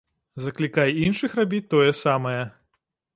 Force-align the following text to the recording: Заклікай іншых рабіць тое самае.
Заклікай 0.45 0.93
іншых 1.07 1.35
рабіць 1.39 1.59
тое 1.73 1.91
самае. 2.03 2.41